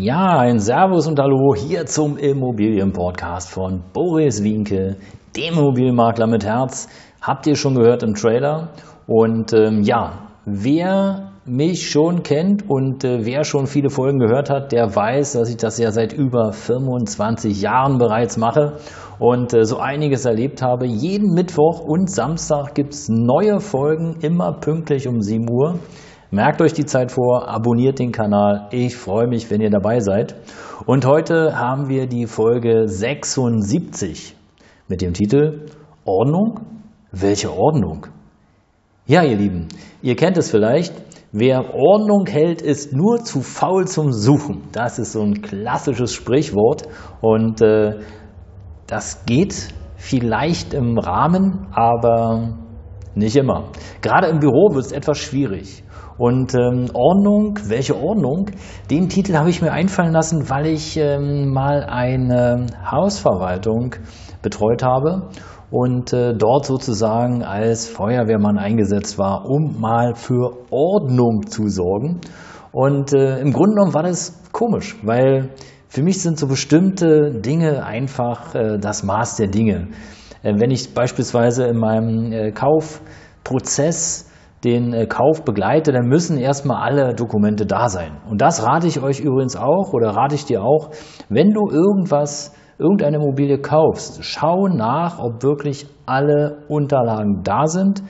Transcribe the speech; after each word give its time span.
Ja, 0.00 0.38
ein 0.38 0.60
Servus 0.60 1.08
und 1.08 1.18
Hallo 1.18 1.56
hier 1.56 1.84
zum 1.86 2.18
Immobilienpodcast 2.18 3.50
von 3.50 3.82
Boris 3.92 4.44
Wienke, 4.44 4.94
dem 5.36 5.54
Immobilienmakler 5.54 6.28
mit 6.28 6.44
Herz. 6.44 6.88
Habt 7.20 7.48
ihr 7.48 7.56
schon 7.56 7.74
gehört 7.74 8.04
im 8.04 8.14
Trailer? 8.14 8.68
Und 9.08 9.52
ähm, 9.52 9.82
ja, 9.82 10.28
wer 10.44 11.32
mich 11.46 11.90
schon 11.90 12.22
kennt 12.22 12.70
und 12.70 13.02
äh, 13.02 13.26
wer 13.26 13.42
schon 13.42 13.66
viele 13.66 13.90
Folgen 13.90 14.20
gehört 14.20 14.50
hat, 14.50 14.70
der 14.70 14.94
weiß, 14.94 15.32
dass 15.32 15.50
ich 15.50 15.56
das 15.56 15.78
ja 15.78 15.90
seit 15.90 16.12
über 16.12 16.52
25 16.52 17.60
Jahren 17.60 17.98
bereits 17.98 18.36
mache 18.36 18.74
und 19.18 19.52
äh, 19.52 19.64
so 19.64 19.78
einiges 19.78 20.24
erlebt 20.24 20.62
habe. 20.62 20.86
Jeden 20.86 21.34
Mittwoch 21.34 21.80
und 21.80 22.08
Samstag 22.08 22.76
gibt 22.76 22.94
es 22.94 23.08
neue 23.08 23.58
Folgen, 23.58 24.18
immer 24.20 24.52
pünktlich 24.52 25.08
um 25.08 25.20
7 25.22 25.50
Uhr. 25.50 25.80
Merkt 26.30 26.60
euch 26.60 26.74
die 26.74 26.84
Zeit 26.84 27.10
vor, 27.10 27.48
abonniert 27.48 27.98
den 27.98 28.12
Kanal. 28.12 28.68
Ich 28.70 28.98
freue 28.98 29.26
mich, 29.26 29.50
wenn 29.50 29.62
ihr 29.62 29.70
dabei 29.70 30.00
seid. 30.00 30.34
Und 30.84 31.06
heute 31.06 31.58
haben 31.58 31.88
wir 31.88 32.06
die 32.06 32.26
Folge 32.26 32.86
76 32.86 34.36
mit 34.88 35.00
dem 35.00 35.14
Titel 35.14 35.70
Ordnung? 36.04 36.60
Welche 37.12 37.50
Ordnung? 37.50 38.08
Ja, 39.06 39.22
ihr 39.22 39.36
Lieben, 39.36 39.68
ihr 40.02 40.16
kennt 40.16 40.36
es 40.36 40.50
vielleicht. 40.50 40.92
Wer 41.32 41.74
Ordnung 41.74 42.26
hält, 42.26 42.60
ist 42.60 42.92
nur 42.92 43.24
zu 43.24 43.40
faul 43.40 43.86
zum 43.86 44.12
Suchen. 44.12 44.64
Das 44.72 44.98
ist 44.98 45.12
so 45.12 45.22
ein 45.22 45.40
klassisches 45.40 46.12
Sprichwort 46.12 46.88
und 47.22 47.62
äh, 47.62 48.00
das 48.86 49.24
geht 49.24 49.68
vielleicht 49.96 50.74
im 50.74 50.98
Rahmen, 50.98 51.68
aber 51.72 52.58
nicht 53.14 53.36
immer. 53.36 53.70
Gerade 54.02 54.26
im 54.26 54.40
Büro 54.40 54.74
wird 54.74 54.84
es 54.84 54.92
etwas 54.92 55.16
schwierig. 55.16 55.84
Und 56.18 56.52
ähm, 56.54 56.90
Ordnung, 56.94 57.60
welche 57.68 57.96
Ordnung? 57.96 58.50
Den 58.90 59.08
Titel 59.08 59.36
habe 59.36 59.50
ich 59.50 59.62
mir 59.62 59.72
einfallen 59.72 60.12
lassen, 60.12 60.50
weil 60.50 60.66
ich 60.66 60.96
ähm, 60.96 61.52
mal 61.52 61.84
eine 61.84 62.66
Hausverwaltung 62.90 63.94
betreut 64.42 64.82
habe 64.82 65.28
und 65.70 66.12
äh, 66.12 66.34
dort 66.34 66.66
sozusagen 66.66 67.44
als 67.44 67.86
Feuerwehrmann 67.86 68.58
eingesetzt 68.58 69.16
war, 69.16 69.44
um 69.48 69.80
mal 69.80 70.14
für 70.16 70.56
Ordnung 70.70 71.46
zu 71.46 71.68
sorgen. 71.68 72.20
Und 72.72 73.12
äh, 73.12 73.38
im 73.38 73.52
Grunde 73.52 73.76
genommen 73.76 73.94
war 73.94 74.02
das 74.02 74.42
komisch, 74.50 74.96
weil 75.04 75.50
für 75.88 76.02
mich 76.02 76.20
sind 76.20 76.38
so 76.38 76.48
bestimmte 76.48 77.30
Dinge 77.30 77.84
einfach 77.84 78.54
äh, 78.56 78.78
das 78.78 79.04
Maß 79.04 79.36
der 79.36 79.48
Dinge. 79.48 79.88
Äh, 80.42 80.54
wenn 80.58 80.70
ich 80.70 80.94
beispielsweise 80.94 81.66
in 81.66 81.78
meinem 81.78 82.32
äh, 82.32 82.50
Kaufprozess 82.50 84.28
den 84.64 84.92
äh, 84.92 85.06
Kauf 85.06 85.44
begleite, 85.44 85.92
dann 85.92 86.06
müssen 86.06 86.38
erstmal 86.38 86.82
alle 86.82 87.14
Dokumente 87.14 87.66
da 87.66 87.88
sein. 87.88 88.18
Und 88.28 88.40
das 88.40 88.66
rate 88.66 88.86
ich 88.86 89.02
euch 89.02 89.20
übrigens 89.20 89.56
auch 89.56 89.92
oder 89.92 90.10
rate 90.10 90.34
ich 90.34 90.44
dir 90.44 90.62
auch, 90.62 90.90
wenn 91.28 91.52
du 91.52 91.68
irgendwas, 91.68 92.54
irgendeine 92.78 93.18
Immobilie 93.18 93.58
kaufst, 93.58 94.24
schau 94.24 94.68
nach, 94.68 95.18
ob 95.18 95.42
wirklich 95.42 95.86
alle 96.06 96.58
Unterlagen 96.68 97.42
da 97.44 97.66
sind. 97.66 98.02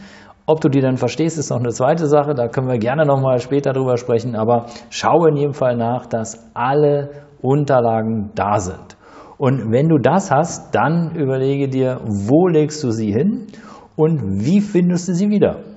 Ob 0.46 0.62
du 0.62 0.70
die 0.70 0.80
dann 0.80 0.96
verstehst, 0.96 1.38
ist 1.38 1.50
noch 1.50 1.58
eine 1.58 1.70
zweite 1.70 2.06
Sache, 2.06 2.34
da 2.34 2.48
können 2.48 2.68
wir 2.68 2.78
gerne 2.78 3.04
nochmal 3.04 3.38
später 3.38 3.74
drüber 3.74 3.98
sprechen, 3.98 4.34
aber 4.34 4.66
schau 4.88 5.26
in 5.26 5.36
jedem 5.36 5.52
Fall 5.52 5.76
nach, 5.76 6.06
dass 6.06 6.50
alle 6.54 7.10
Unterlagen 7.42 8.30
da 8.34 8.58
sind. 8.58 8.96
Und 9.36 9.70
wenn 9.70 9.88
du 9.88 9.98
das 9.98 10.30
hast, 10.30 10.74
dann 10.74 11.14
überlege 11.14 11.68
dir, 11.68 12.00
wo 12.04 12.48
legst 12.48 12.82
du 12.82 12.90
sie 12.90 13.12
hin 13.12 13.46
und 13.94 14.44
wie 14.44 14.60
findest 14.60 15.08
du 15.08 15.12
sie 15.12 15.28
wieder? 15.28 15.67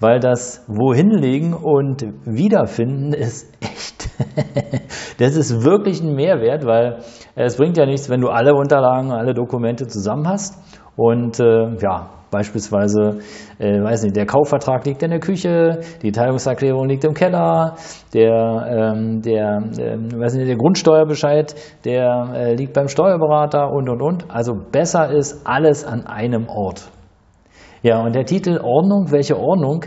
Weil 0.00 0.20
das 0.20 0.64
Wohinlegen 0.68 1.54
und 1.54 2.04
Wiederfinden 2.24 3.12
ist 3.12 3.52
echt, 3.60 4.08
das 5.18 5.36
ist 5.36 5.64
wirklich 5.64 6.02
ein 6.02 6.14
Mehrwert, 6.14 6.66
weil 6.66 6.98
es 7.34 7.56
bringt 7.56 7.76
ja 7.76 7.86
nichts, 7.86 8.10
wenn 8.10 8.20
du 8.20 8.28
alle 8.28 8.54
Unterlagen, 8.54 9.12
alle 9.12 9.34
Dokumente 9.34 9.86
zusammen 9.86 10.28
hast 10.28 10.56
und 10.96 11.40
äh, 11.40 11.76
ja, 11.80 12.10
Beispielsweise, 12.34 13.20
äh, 13.60 13.80
weiß 13.80 14.02
nicht, 14.02 14.16
der 14.16 14.26
Kaufvertrag 14.26 14.84
liegt 14.86 15.04
in 15.04 15.10
der 15.10 15.20
Küche, 15.20 15.78
die 16.02 16.10
Teilungserklärung 16.10 16.88
liegt 16.88 17.04
im 17.04 17.14
Keller, 17.14 17.76
der, 18.12 18.92
ähm, 18.96 19.22
der, 19.22 19.62
äh, 19.78 19.96
weiß 19.96 20.34
nicht, 20.34 20.48
der 20.48 20.56
Grundsteuerbescheid, 20.56 21.54
der 21.84 22.32
äh, 22.34 22.54
liegt 22.56 22.72
beim 22.72 22.88
Steuerberater 22.88 23.70
und 23.70 23.88
und 23.88 24.02
und. 24.02 24.24
Also 24.32 24.54
besser 24.54 25.12
ist 25.12 25.46
alles 25.46 25.84
an 25.84 26.08
einem 26.08 26.48
Ort. 26.48 26.90
Ja, 27.84 28.02
und 28.02 28.14
der 28.14 28.24
Titel 28.24 28.60
Ordnung, 28.62 29.12
welche 29.12 29.38
Ordnung, 29.38 29.84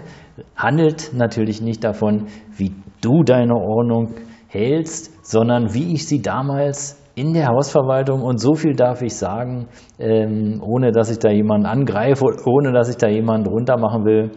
handelt 0.56 1.13
natürlich 1.16 1.63
nicht 1.63 1.84
davon, 1.84 2.28
wie 2.56 2.75
du 3.02 3.24
deine 3.24 3.56
Ordnung 3.56 4.13
hältst, 4.47 5.25
sondern 5.25 5.74
wie 5.74 5.96
ich 5.96 6.08
sie 6.08 6.22
damals 6.22 7.03
in 7.16 7.34
der 7.34 7.47
Hausverwaltung, 7.47 8.22
und 8.22 8.40
so 8.40 8.53
viel 8.53 8.75
darf 8.75 9.02
ich 9.02 9.16
sagen, 9.16 9.69
ähm, 9.97 10.62
ohne 10.63 10.91
dass 10.91 11.09
ich 11.09 11.18
da 11.18 11.31
jemanden 11.31 11.66
angreife, 11.66 12.24
ohne 12.46 12.72
dass 12.72 12.88
ich 12.88 12.97
da 12.97 13.08
jemanden 13.08 13.50
runtermachen 13.50 14.06
will, 14.06 14.29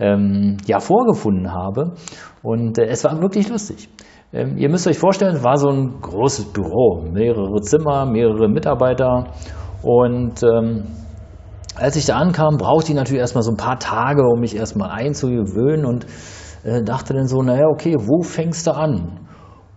ähm, 0.00 0.56
ja, 0.64 0.80
vorgefunden 0.80 1.52
habe. 1.52 1.92
Und 2.42 2.78
äh, 2.78 2.86
es 2.86 3.04
war 3.04 3.20
wirklich 3.20 3.50
lustig. 3.50 3.90
Ähm, 4.32 4.56
ihr 4.56 4.70
müsst 4.70 4.88
euch 4.88 4.98
vorstellen, 4.98 5.34
es 5.34 5.44
war 5.44 5.58
so 5.58 5.68
ein 5.68 6.00
großes 6.00 6.54
Büro, 6.54 7.02
mehrere 7.12 7.60
Zimmer, 7.60 8.06
mehrere 8.06 8.48
Mitarbeiter 8.48 9.26
und 9.82 10.42
ähm, 10.42 10.84
als 11.76 11.96
ich 11.96 12.06
da 12.06 12.16
ankam, 12.16 12.56
brauchte 12.56 12.90
ich 12.90 12.96
natürlich 12.96 13.20
erstmal 13.20 13.42
so 13.42 13.50
ein 13.50 13.56
paar 13.56 13.78
Tage, 13.78 14.22
um 14.22 14.40
mich 14.40 14.56
erstmal 14.56 14.90
einzugewöhnen 14.90 15.86
und 15.86 16.06
äh, 16.64 16.82
dachte 16.82 17.14
dann 17.14 17.26
so, 17.26 17.42
naja, 17.42 17.66
okay, 17.68 17.96
wo 17.98 18.22
fängst 18.22 18.66
du 18.66 18.72
an? 18.72 19.20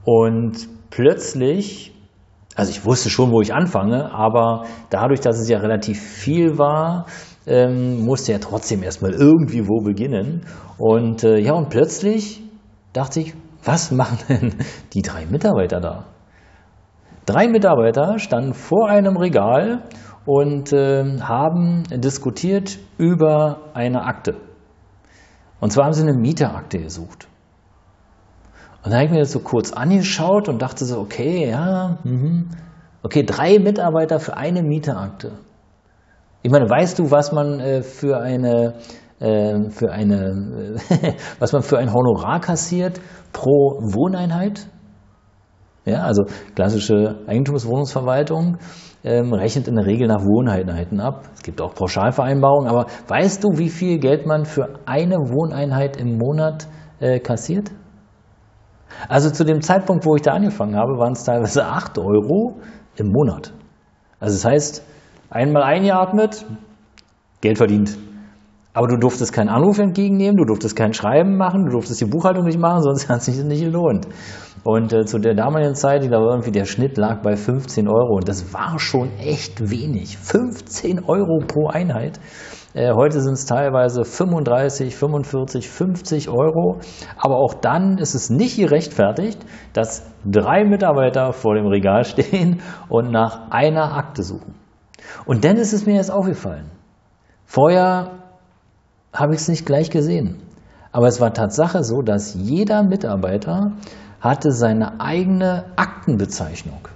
Und 0.03 0.67
plötzlich, 0.89 1.93
also 2.55 2.69
ich 2.69 2.85
wusste 2.85 3.09
schon, 3.09 3.31
wo 3.31 3.41
ich 3.41 3.53
anfange, 3.53 4.11
aber 4.13 4.65
dadurch, 4.89 5.19
dass 5.19 5.39
es 5.39 5.49
ja 5.49 5.59
relativ 5.59 5.99
viel 5.99 6.57
war, 6.57 7.05
ähm, 7.47 8.03
musste 8.05 8.31
ja 8.31 8.39
trotzdem 8.39 8.83
erstmal 8.83 9.13
irgendwie 9.13 9.67
wo 9.67 9.81
beginnen. 9.81 10.45
Und 10.77 11.23
äh, 11.23 11.39
ja, 11.39 11.53
und 11.53 11.69
plötzlich 11.69 12.41
dachte 12.93 13.19
ich, 13.19 13.33
was 13.63 13.91
machen 13.91 14.19
denn 14.29 14.55
die 14.93 15.01
drei 15.01 15.25
Mitarbeiter 15.25 15.79
da? 15.79 16.14
Drei 17.25 17.47
Mitarbeiter 17.47 18.19
standen 18.19 18.53
vor 18.53 18.87
einem 18.87 19.17
Regal 19.17 19.83
und 20.25 20.73
äh, 20.73 21.19
haben 21.21 21.83
diskutiert 21.89 22.77
über 22.97 23.71
eine 23.73 24.03
Akte. 24.03 24.35
Und 25.59 25.71
zwar 25.71 25.85
haben 25.85 25.93
sie 25.93 26.03
eine 26.03 26.17
Mieterakte 26.17 26.79
gesucht. 26.79 27.27
Und 28.83 28.91
da 28.91 28.97
habe 28.97 29.05
ich 29.05 29.11
mir 29.11 29.19
das 29.19 29.31
so 29.31 29.39
kurz 29.39 29.73
angeschaut 29.73 30.47
und 30.47 30.61
dachte 30.61 30.85
so, 30.85 30.99
okay, 30.99 31.49
ja, 31.49 31.97
mh. 32.03 32.43
okay, 33.01 33.23
drei 33.23 33.57
Mitarbeiter 33.57 34.19
für 34.19 34.37
eine 34.37 34.61
Mieterakte. 34.61 35.31
Ich 36.43 36.51
meine, 36.51 36.69
weißt 36.69 36.99
du, 36.99 37.09
was 37.09 37.31
man 37.31 37.59
äh, 37.59 37.81
für 37.81 38.19
eine 38.19 38.75
äh, 39.19 39.71
für 39.71 39.91
eine 39.91 40.75
was 41.39 41.53
man 41.53 41.63
für 41.63 41.79
ein 41.79 41.91
Honorar 41.91 42.39
kassiert 42.39 43.01
pro 43.33 43.79
Wohneinheit? 43.81 44.67
Ja, 45.85 46.01
also 46.01 46.23
klassische 46.55 47.19
Eigentumswohnungsverwaltung 47.27 48.57
ähm, 49.03 49.33
rechnet 49.33 49.67
in 49.67 49.75
der 49.75 49.85
Regel 49.85 50.07
nach 50.07 50.21
Wohneinheiten 50.21 50.99
ab. 50.99 51.29
Es 51.35 51.43
gibt 51.43 51.61
auch 51.61 51.75
Pauschalvereinbarungen, 51.75 52.67
aber 52.67 52.87
weißt 53.07 53.43
du, 53.43 53.59
wie 53.59 53.69
viel 53.69 53.99
Geld 53.99 54.25
man 54.25 54.45
für 54.45 54.79
eine 54.85 55.15
Wohneinheit 55.17 55.95
im 55.95 56.17
Monat 56.17 56.67
äh, 56.99 57.19
kassiert? 57.19 57.69
Also 59.07 59.29
zu 59.29 59.43
dem 59.43 59.61
Zeitpunkt, 59.61 60.05
wo 60.05 60.15
ich 60.15 60.23
da 60.23 60.31
angefangen 60.31 60.75
habe, 60.75 60.97
waren 60.97 61.13
es 61.13 61.23
teilweise 61.23 61.65
8 61.65 61.99
Euro 61.99 62.59
im 62.95 63.09
Monat. 63.09 63.53
Also 64.19 64.35
das 64.35 64.45
heißt, 64.45 64.83
einmal 65.29 65.63
eingeatmet, 65.63 66.45
Geld 67.41 67.57
verdient. 67.57 67.97
Aber 68.75 68.87
du 68.87 68.97
durftest 68.97 69.31
keinen 69.31 69.47
Anruf 69.47 69.79
entgegennehmen, 69.79 70.35
du 70.35 70.43
durftest 70.43 70.75
kein 70.75 70.93
Schreiben 70.93 71.37
machen, 71.37 71.65
du 71.65 71.71
durftest 71.71 72.01
die 72.01 72.05
Buchhaltung 72.05 72.43
nicht 72.43 72.59
machen, 72.59 72.81
sonst 72.83 73.07
hat 73.07 73.19
es 73.19 73.25
sich 73.25 73.43
nicht 73.43 73.63
gelohnt. 73.63 74.05
Und 74.63 74.91
äh, 74.91 75.05
zu 75.05 75.17
der 75.17 75.33
damaligen 75.33 75.75
Zeit, 75.75 76.03
ich 76.03 76.09
glaube 76.09 76.25
irgendwie 76.25 76.51
der 76.51 76.65
Schnitt 76.65 76.97
lag 76.97 77.21
bei 77.21 77.37
15 77.37 77.87
Euro 77.87 78.15
und 78.15 78.27
das 78.27 78.53
war 78.53 78.77
schon 78.77 79.11
echt 79.17 79.69
wenig. 79.69 80.17
15 80.17 81.05
Euro 81.05 81.39
pro 81.47 81.67
Einheit. 81.67 82.19
Äh, 82.73 82.91
heute 82.93 83.21
sind 83.21 83.33
es 83.33 83.45
teilweise 83.45 84.03
35, 84.03 84.93
45, 84.93 85.69
50 85.69 86.29
Euro. 86.29 86.79
Aber 87.17 87.37
auch 87.37 87.53
dann 87.53 87.97
ist 87.97 88.13
es 88.13 88.29
nicht 88.29 88.57
gerechtfertigt, 88.57 89.39
dass 89.71 90.05
drei 90.25 90.65
Mitarbeiter 90.65 91.31
vor 91.31 91.55
dem 91.55 91.67
Regal 91.67 92.03
stehen 92.03 92.61
und 92.89 93.09
nach 93.09 93.51
einer 93.51 93.95
Akte 93.95 94.23
suchen. 94.23 94.55
Und 95.25 95.45
dann 95.45 95.55
ist 95.55 95.71
es 95.71 95.85
mir 95.85 95.95
jetzt 95.95 96.11
aufgefallen. 96.11 96.71
Vorher 97.45 98.24
habe 99.15 99.33
ich 99.33 99.41
es 99.41 99.47
nicht 99.47 99.65
gleich 99.65 99.89
gesehen. 99.89 100.41
Aber 100.91 101.07
es 101.07 101.19
war 101.19 101.33
Tatsache 101.33 101.83
so, 101.83 102.01
dass 102.01 102.35
jeder 102.35 102.83
Mitarbeiter 102.83 103.73
hatte 104.21 104.51
seine 104.51 104.99
eigene 104.99 105.65
Aktenbezeichnung. 105.75 106.87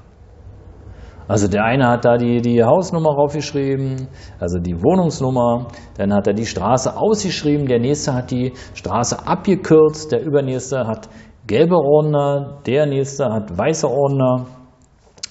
Also 1.28 1.48
der 1.48 1.64
eine 1.64 1.88
hat 1.88 2.06
da 2.06 2.18
die, 2.18 2.42
die 2.42 2.64
Hausnummer 2.64 3.12
raufgeschrieben, 3.12 4.08
also 4.40 4.58
die 4.58 4.82
Wohnungsnummer, 4.82 5.68
dann 5.96 6.12
hat 6.12 6.26
er 6.26 6.34
die 6.34 6.48
Straße 6.48 6.98
ausgeschrieben, 6.98 7.68
der 7.68 7.80
nächste 7.80 8.16
hat 8.16 8.32
die 8.32 8.54
Straße 8.74 9.28
abgekürzt, 9.28 10.12
der 10.12 10.24
übernächste 10.24 10.88
hat 10.88 11.08
gelbe 11.46 11.76
Ordner, 11.76 12.62
der 12.66 12.88
nächste 12.88 13.26
hat 13.26 13.56
weiße 13.56 13.88
Ordner. 13.88 14.48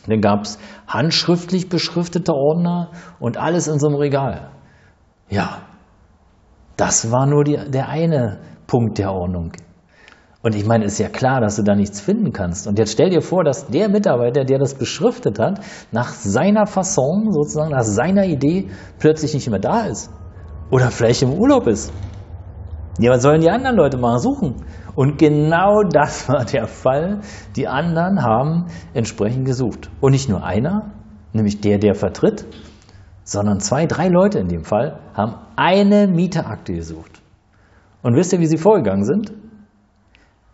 Dann 0.07 0.21
gab 0.21 0.43
es 0.43 0.61
handschriftlich 0.87 1.69
beschriftete 1.69 2.33
Ordner 2.33 2.91
und 3.19 3.37
alles 3.37 3.67
in 3.67 3.81
so 3.81 3.89
einem 3.89 3.97
Regal. 3.97 4.51
Ja, 5.29 5.63
das 6.79 7.11
war 7.11 7.27
nur 7.27 7.45
die, 7.45 7.59
der 7.71 7.89
eine 7.89 8.39
Punkt 8.67 8.99
der 8.99 9.13
Ordnung. 9.13 9.53
Und 10.41 10.55
ich 10.55 10.65
meine, 10.65 10.85
ist 10.85 10.99
ja 10.99 11.09
klar, 11.09 11.41
dass 11.41 11.57
du 11.57 11.63
da 11.65 11.75
nichts 11.75 12.01
finden 12.01 12.33
kannst. 12.33 12.69
Und 12.69 12.79
jetzt 12.79 12.93
stell 12.93 13.11
dir 13.11 13.21
vor, 13.21 13.43
dass 13.43 13.67
der 13.67 13.89
Mitarbeiter, 13.89 14.45
der 14.45 14.59
das 14.59 14.75
beschriftet 14.75 15.41
hat, 15.41 15.61
nach 15.91 16.09
seiner 16.11 16.67
Fasson, 16.67 17.33
sozusagen 17.33 17.73
nach 17.73 17.83
seiner 17.83 18.25
Idee, 18.25 18.69
plötzlich 19.01 19.35
nicht 19.35 19.51
mehr 19.51 19.59
da 19.59 19.87
ist. 19.87 20.11
Oder 20.71 20.91
vielleicht 20.93 21.23
im 21.23 21.33
Urlaub 21.33 21.67
ist. 21.67 21.93
Ja, 23.01 23.11
was 23.11 23.23
sollen 23.23 23.41
die 23.41 23.51
anderen 23.51 23.77
Leute 23.77 23.99
mal 23.99 24.19
suchen? 24.19 24.65
Und 24.95 25.19
genau 25.19 25.83
das 25.83 26.29
war 26.29 26.45
der 26.45 26.69
Fall. 26.69 27.21
Die 27.57 27.67
anderen 27.67 28.23
haben 28.23 28.67
entsprechend 28.95 29.45
gesucht. 29.45 29.91
Und 30.01 30.13
nicht 30.13 30.29
nur 30.29 30.45
einer, 30.45 30.93
nämlich 31.33 31.61
der, 31.61 31.79
der 31.79 31.97
vertritt, 31.97 32.47
sondern 33.29 33.61
zwei, 33.61 33.85
drei 33.85 34.09
Leute 34.09 34.39
in 34.39 34.49
dem 34.49 34.65
Fall 34.65 35.01
haben 35.13 35.35
eine 35.55 36.07
Mieterakte 36.07 36.73
gesucht. 36.73 37.21
Und 38.03 38.17
wisst 38.17 38.33
ihr, 38.33 38.41
wie 38.41 38.47
sie 38.47 38.57
vorgegangen 38.57 39.05
sind? 39.05 39.35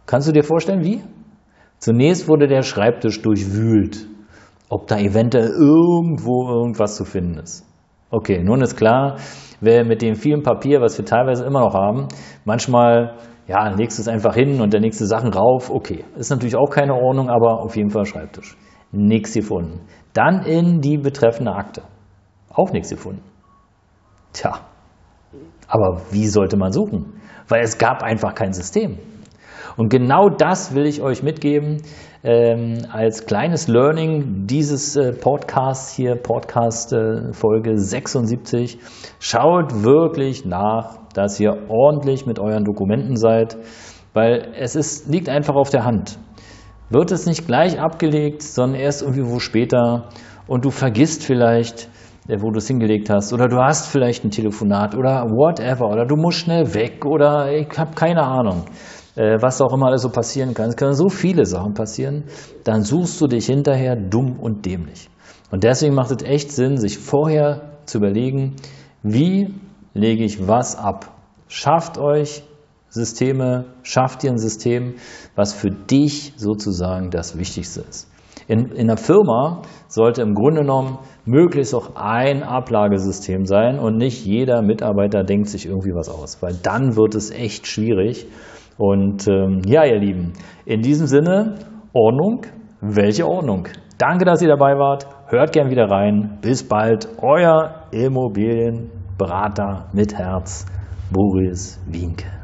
Kannst 0.07 0.27
du 0.27 0.33
dir 0.33 0.43
vorstellen, 0.43 0.83
wie? 0.83 1.01
Zunächst 1.79 2.27
wurde 2.29 2.49
der 2.49 2.63
Schreibtisch 2.63 3.23
durchwühlt, 3.23 4.09
ob 4.69 4.89
da 4.89 4.99
eventuell 4.99 5.51
irgendwo 5.51 6.49
irgendwas 6.49 6.97
zu 6.97 7.05
finden 7.05 7.39
ist. 7.39 7.65
Okay, 8.11 8.43
nun 8.43 8.61
ist 8.61 8.77
klar, 8.77 9.19
wer 9.61 9.85
mit 9.85 10.03
dem 10.03 10.17
vielen 10.17 10.43
Papier, 10.43 10.81
was 10.81 10.99
wir 10.99 11.05
teilweise 11.05 11.45
immer 11.45 11.61
noch 11.61 11.75
haben, 11.75 12.09
manchmal, 12.45 13.19
ja, 13.47 13.69
legst 13.69 13.99
du 13.99 14.03
es 14.03 14.09
einfach 14.09 14.35
hin 14.35 14.61
und 14.61 14.73
der 14.73 14.81
nächste 14.81 15.07
Sachen 15.07 15.33
rauf, 15.33 15.71
okay. 15.71 16.05
Ist 16.17 16.31
natürlich 16.31 16.57
auch 16.57 16.71
keine 16.71 16.95
Ordnung, 16.95 17.29
aber 17.29 17.61
auf 17.61 17.77
jeden 17.77 17.91
Fall 17.91 18.05
Schreibtisch. 18.05 18.57
Nichts 18.91 19.33
gefunden. 19.33 19.83
Dann 20.13 20.43
in 20.43 20.81
die 20.81 20.99
betreffende 20.99 21.53
Akte. 21.53 21.83
Auch 22.55 22.71
nichts 22.71 22.91
gefunden. 22.91 23.23
Tja, 24.33 24.61
aber 25.69 26.03
wie 26.11 26.27
sollte 26.29 26.57
man 26.57 26.73
suchen? 26.73 27.21
Weil 27.49 27.63
es 27.63 27.79
gab 27.79 28.03
einfach 28.03 28.35
kein 28.35 28.53
System. 28.53 28.99
Und 29.77 29.89
genau 29.89 30.29
das 30.29 30.75
will 30.75 30.87
ich 30.87 31.03
euch 31.03 31.23
mitgeben 31.23 31.83
ähm, 32.23 32.87
als 32.93 33.27
kleines 33.27 33.67
Learning 33.67 34.47
dieses 34.47 34.95
äh, 34.97 35.13
Podcasts 35.13 35.95
hier, 35.95 36.15
Podcast 36.15 36.93
äh, 36.93 37.33
Folge 37.33 37.77
76. 37.77 38.79
Schaut 39.19 39.83
wirklich 39.83 40.45
nach, 40.45 40.99
dass 41.15 41.41
ihr 41.41 41.69
ordentlich 41.69 42.25
mit 42.25 42.39
euren 42.39 42.65
Dokumenten 42.65 43.17
seid, 43.17 43.57
weil 44.13 44.53
es 44.57 44.77
ist, 44.77 45.09
liegt 45.09 45.29
einfach 45.29 45.57
auf 45.57 45.71
der 45.71 45.85
Hand. 45.85 46.19
Wird 46.89 47.11
es 47.11 47.27
nicht 47.27 47.47
gleich 47.47 47.81
abgelegt, 47.81 48.43
sondern 48.43 48.81
erst 48.81 49.03
irgendwie 49.03 49.27
wo 49.27 49.41
später 49.41 50.09
und 50.47 50.65
du 50.65 50.71
vergisst 50.71 51.25
vielleicht, 51.25 51.89
wo 52.27 52.51
du 52.51 52.59
es 52.59 52.67
hingelegt 52.67 53.11
hast, 53.11 53.33
oder 53.33 53.49
du 53.49 53.59
hast 53.59 53.87
vielleicht 53.87 54.25
ein 54.25 54.31
Telefonat 54.31 54.95
oder 54.95 55.25
whatever, 55.25 55.91
oder 55.91 56.07
du 56.07 56.17
musst 56.17 56.39
schnell 56.39 56.75
weg 56.75 57.05
oder 57.05 57.53
ich 57.53 57.69
habe 57.79 57.95
keine 57.95 58.23
Ahnung. 58.23 58.65
Äh, 59.17 59.41
was 59.41 59.61
auch 59.61 59.73
immer 59.73 59.87
alles 59.87 60.03
so 60.03 60.09
passieren 60.09 60.55
kann. 60.55 60.71
Es 60.71 60.77
können 60.77 60.95
so 60.95 61.09
viele 61.09 61.47
Sachen 61.47 61.75
passieren, 61.75 62.25
dann 62.65 62.83
suchst 62.83 63.21
du 63.21 63.29
dich 63.29 63.47
hinterher 63.47 63.95
dumm 63.95 64.41
und 64.41 64.67
dämlich. 64.67 65.09
Und 65.53 65.63
deswegen 65.63 65.95
macht 65.95 66.11
es 66.11 66.27
echt 66.27 66.51
Sinn, 66.51 66.77
sich 66.79 66.99
vorher 66.99 67.79
zu 67.85 67.99
überlegen, 67.99 68.57
wie 69.03 69.55
lege 69.93 70.25
ich 70.25 70.49
was 70.49 70.77
ab. 70.77 71.13
Schafft 71.47 71.97
euch 71.99 72.43
Systeme, 72.89 73.67
schafft 73.83 74.23
dir 74.23 74.31
ein 74.31 74.39
System, 74.39 74.95
was 75.37 75.53
für 75.53 75.71
dich 75.71 76.33
sozusagen 76.37 77.11
das 77.11 77.39
Wichtigste 77.39 77.83
ist. 77.83 78.09
In, 78.47 78.73
in 78.73 78.91
einer 78.91 78.97
Firma 78.97 79.63
sollte 79.89 80.23
im 80.23 80.35
Grunde 80.35 80.63
genommen 80.63 80.99
möglichst 81.25 81.75
auch 81.75 81.97
ein 81.97 82.43
Ablagesystem 82.43 83.47
sein 83.47 83.79
und 83.79 83.97
nicht 83.97 84.25
jeder 84.25 84.63
Mitarbeiter 84.63 85.25
denkt 85.25 85.49
sich 85.49 85.67
irgendwie 85.67 85.95
was 85.95 86.09
aus, 86.09 86.43
weil 86.43 86.55
dann 86.63 86.97
wird 86.97 87.15
es 87.15 87.31
echt 87.31 87.67
schwierig 87.67 88.27
und 88.77 89.29
ähm, 89.29 89.63
ja, 89.67 89.85
ihr 89.85 89.99
Lieben, 89.99 90.33
in 90.67 90.83
diesem 90.83 91.07
Sinne, 91.07 91.55
Ordnung, 91.93 92.43
welche 92.81 93.27
Ordnung? 93.27 93.69
Danke, 93.99 94.25
dass 94.25 94.43
ihr 94.43 94.49
dabei 94.49 94.77
wart. 94.79 95.07
Hört 95.29 95.53
gern 95.53 95.71
wieder 95.71 95.89
rein. 95.89 96.39
Bis 96.43 96.67
bald, 96.67 97.09
euer 97.23 97.85
Immobilienberater 97.93 99.87
mit 99.93 100.15
Herz, 100.15 100.67
Boris 101.13 101.81
Wienke. 101.87 102.44